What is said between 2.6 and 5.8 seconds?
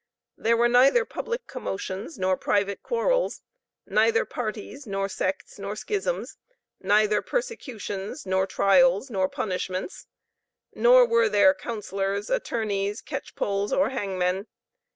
quarrels; neither parties, nor sects, nor